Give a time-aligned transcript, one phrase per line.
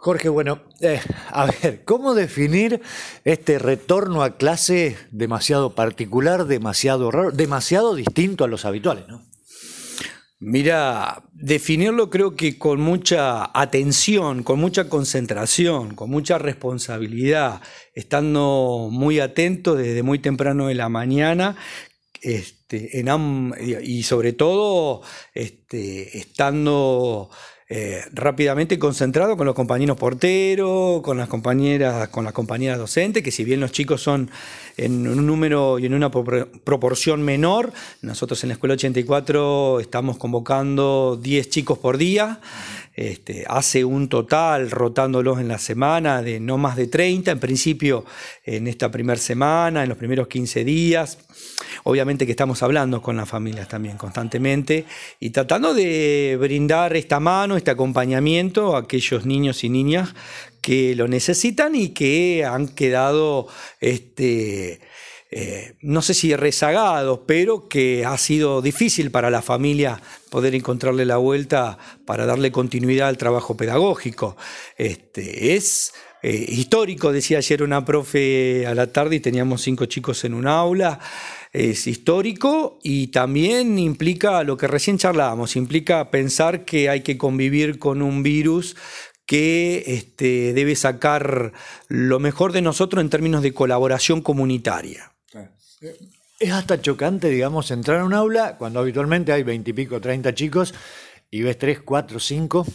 [0.00, 2.80] Jorge, bueno, eh, a ver, ¿cómo definir
[3.24, 9.24] este retorno a clase demasiado particular, demasiado raro, demasiado distinto a los habituales, ¿no?
[10.40, 17.60] Mira, definirlo creo que con mucha atención, con mucha concentración, con mucha responsabilidad,
[17.92, 21.56] estando muy atento desde muy temprano de la mañana
[22.22, 23.04] este,
[23.82, 25.02] y sobre todo
[25.34, 27.30] este, estando
[27.70, 33.30] eh, rápidamente concentrado con los compañeros porteros, con las compañeras, con las compañeras docentes, que
[33.30, 34.30] si bien los chicos son
[34.78, 41.18] en un número y en una proporción menor, nosotros en la escuela 84 estamos convocando
[41.22, 42.40] 10 chicos por día.
[42.98, 48.04] Este, hace un total, rotándolos en la semana, de no más de 30, en principio
[48.44, 51.18] en esta primera semana, en los primeros 15 días.
[51.84, 54.84] Obviamente que estamos hablando con las familias también constantemente
[55.20, 60.16] y tratando de brindar esta mano, este acompañamiento a aquellos niños y niñas
[60.60, 63.46] que lo necesitan y que han quedado
[63.80, 64.80] este,
[65.30, 71.04] eh, no sé si rezagados, pero que ha sido difícil para la familia poder encontrarle
[71.04, 71.76] la vuelta
[72.06, 74.36] para darle continuidad al trabajo pedagógico.
[74.78, 80.24] Este, es eh, histórico, decía ayer una profe a la tarde y teníamos cinco chicos
[80.24, 80.98] en un aula.
[81.52, 87.78] Es histórico y también implica lo que recién charlábamos, implica pensar que hay que convivir
[87.78, 88.76] con un virus
[89.26, 91.52] que este, debe sacar
[91.88, 95.17] lo mejor de nosotros en términos de colaboración comunitaria.
[96.40, 100.74] Es hasta chocante, digamos, entrar a un aula cuando habitualmente hay veintipico, treinta chicos
[101.30, 102.66] y ves tres, cuatro, cinco.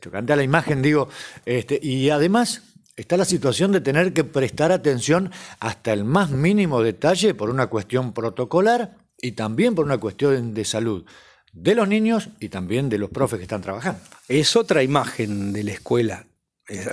[0.00, 1.08] Chocante a la imagen, digo.
[1.44, 2.62] Este, y además
[2.96, 5.30] está la situación de tener que prestar atención
[5.60, 10.64] hasta el más mínimo detalle por una cuestión protocolar y también por una cuestión de
[10.64, 11.04] salud
[11.52, 14.00] de los niños y también de los profes que están trabajando.
[14.28, 16.26] Es otra imagen de la escuela.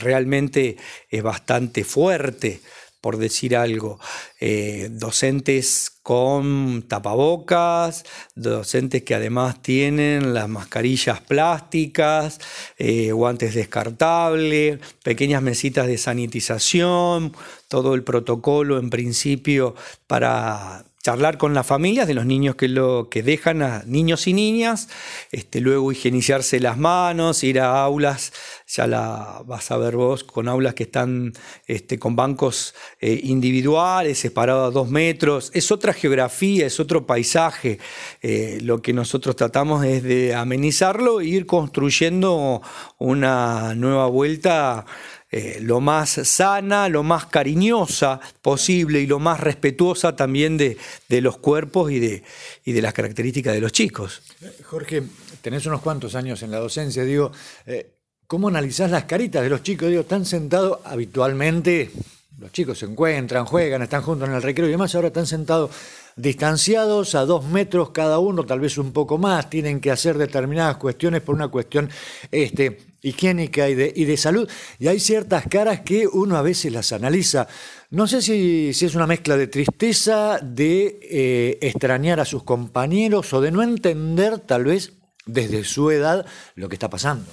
[0.00, 0.76] Realmente
[1.08, 2.60] es bastante fuerte
[3.00, 3.98] por decir algo,
[4.40, 12.40] eh, docentes con tapabocas, docentes que además tienen las mascarillas plásticas,
[12.78, 17.32] eh, guantes descartables, pequeñas mesitas de sanitización,
[17.68, 19.74] todo el protocolo en principio
[20.06, 24.34] para charlar con las familias de los niños que, lo, que dejan a niños y
[24.34, 24.88] niñas,
[25.32, 28.32] este, luego higienizarse las manos, ir a aulas,
[28.66, 31.32] ya la vas a ver vos, con aulas que están
[31.66, 37.78] este, con bancos eh, individuales, separados a dos metros, es otra geografía, es otro paisaje.
[38.20, 42.60] Eh, lo que nosotros tratamos es de amenizarlo e ir construyendo
[42.98, 44.84] una nueva vuelta
[45.32, 50.76] eh, lo más sana, lo más cariñosa posible y lo más respetuosa también de,
[51.20, 52.24] los cuerpos y de,
[52.64, 54.22] y de las características de los chicos.
[54.64, 55.04] Jorge,
[55.40, 57.30] tenés unos cuantos años en la docencia, digo,
[57.66, 57.92] eh,
[58.26, 59.88] ¿cómo analizás las caritas de los chicos?
[59.88, 61.92] Digo, están sentados habitualmente,
[62.38, 65.70] los chicos se encuentran, juegan, están juntos en el recreo y demás, ahora están sentados
[66.16, 70.76] distanciados a dos metros cada uno, tal vez un poco más, tienen que hacer determinadas
[70.76, 71.88] cuestiones por una cuestión
[72.32, 74.48] este, higiénica y de, salud.
[74.78, 77.48] Y hay ciertas caras que uno a veces las analiza.
[77.90, 83.32] No sé si, si es una mezcla de tristeza, de eh, extrañar a sus compañeros
[83.32, 84.92] o de no entender tal vez
[85.26, 87.30] desde su edad lo que está pasando.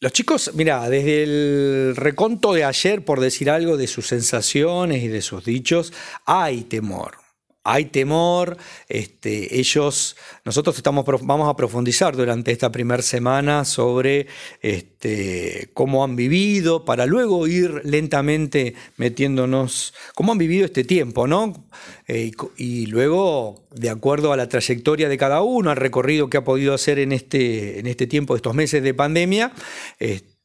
[0.00, 5.08] Los chicos, mira, desde el reconto de ayer, por decir algo, de sus sensaciones y
[5.08, 5.92] de sus dichos,
[6.26, 7.25] hay temor
[7.66, 8.56] hay temor,
[8.88, 14.28] este, ellos, nosotros estamos, vamos a profundizar durante esta primera semana sobre
[14.62, 21.66] este, cómo han vivido, para luego ir lentamente metiéndonos, cómo han vivido este tiempo, ¿no?
[22.06, 26.44] Eh, y, luego, de acuerdo a la trayectoria de cada uno, al recorrido que ha
[26.44, 29.52] podido hacer en este, en este tiempo, estos meses de pandemia,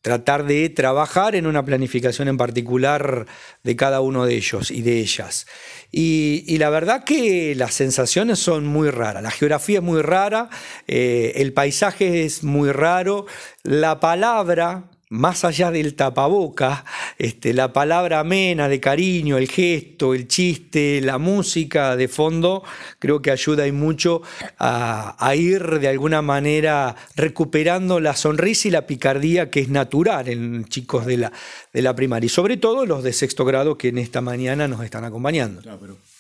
[0.02, 3.28] tratar de trabajar en una planificación en particular
[3.64, 5.46] de cada uno de ellos y de ellas.
[5.92, 10.50] Y, la verdad que las sensaciones son muy raras, la geografía es muy rara,
[10.88, 13.26] eh, el paisaje es muy raro,
[13.64, 16.86] la palabra más allá del tapaboca,
[17.22, 22.64] este, la palabra amena de cariño, el gesto, el chiste, la música de fondo,
[22.98, 24.24] creo que ayuda y mucho
[24.58, 30.66] a, ir de alguna manera recuperando la sonrisa y la picardía que es natural en
[30.66, 31.32] chicos de la,
[31.72, 34.84] de la primaria y sobre todo los de sexto grado que en esta mañana nos
[34.84, 35.62] están acompañando.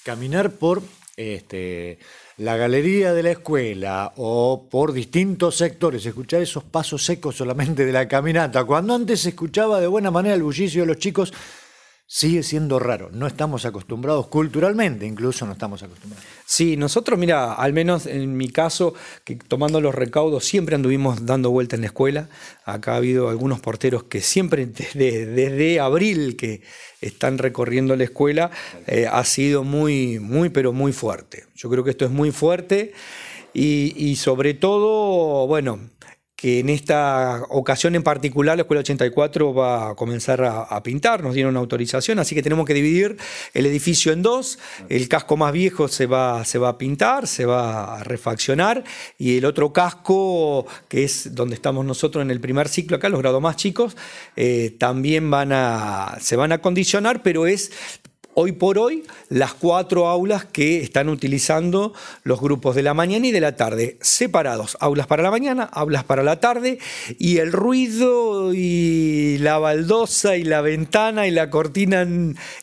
[0.03, 0.83] caminar por
[1.17, 1.97] este,
[2.41, 7.91] la galería de la escuela o por distintos sectores, escuchar esos pasos secos solamente de
[7.91, 11.31] la caminata, cuando antes se escuchaba de buena manera el bullicio de los chicos,
[12.13, 13.09] sigue siendo raro.
[13.13, 16.27] No estamos acostumbrados culturalmente, incluso no estamos acostumbrados.
[16.45, 18.93] Sí, nosotros, mira, al menos en mi caso,
[19.23, 22.27] que tomando los recaudos siempre anduvimos dando vuelta en la escuela.
[22.65, 26.63] Acá ha habido algunos porteros que siempre, desde, desde abril que
[26.99, 28.51] están recorriendo la escuela,
[28.87, 31.45] eh, ha sido muy, muy, pero muy fuerte.
[31.55, 32.91] Yo creo que esto es muy fuerte
[33.53, 35.79] y, y sobre todo, bueno,
[36.41, 41.35] que en esta ocasión en particular la Escuela 84 va a comenzar a, pintar, nos
[41.35, 43.17] dieron una autorización, así que tenemos que dividir
[43.53, 44.57] el edificio en dos,
[44.89, 48.83] el casco más viejo se va, se va a pintar, se va a refaccionar,
[49.19, 53.21] y el otro casco, que es donde estamos nosotros en el primer ciclo acá, los
[53.21, 53.95] grados más chicos,
[54.35, 57.71] eh, también van a, se van a acondicionar, pero es
[58.41, 61.93] hoy por hoy las cuatro aulas que están utilizando
[62.23, 66.03] los grupos de la mañana y de la tarde, separados, aulas para la mañana, aulas
[66.03, 66.79] para la tarde,
[67.19, 72.07] y el ruido y la baldosa y la ventana y la cortina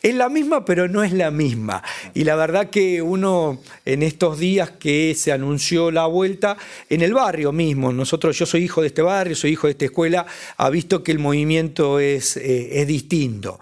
[0.01, 1.81] es la misma, pero no es la misma.
[2.13, 6.57] Y la verdad que uno en estos días que se anunció la vuelta,
[6.89, 9.85] en el barrio mismo, nosotros, yo soy hijo de este barrio, soy hijo de esta
[9.85, 10.25] escuela,
[10.57, 13.59] ha visto que el movimiento es, eh, es distinto.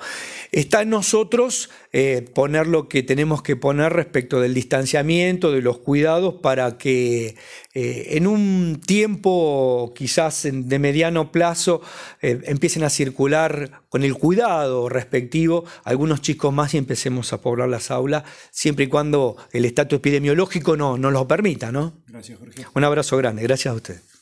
[0.52, 5.78] Está en nosotros eh, poner lo que tenemos que poner respecto del distanciamiento, de los
[5.80, 7.36] cuidados, para que
[7.74, 11.82] eh, en un tiempo quizás de mediano plazo
[12.22, 17.70] eh, empiecen a circular con el cuidado respectivo algunos chicos más y empecemos a poblar
[17.70, 21.72] las aulas, siempre y cuando el estatus epidemiológico no, nos lo permita.
[21.72, 21.94] ¿no?
[22.08, 22.66] Gracias, Jorge.
[22.74, 24.17] Un abrazo grande, gracias a usted.